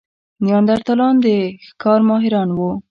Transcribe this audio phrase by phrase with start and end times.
[0.43, 1.27] نیاندرتالان د
[1.67, 2.71] ښکار ماهران وو.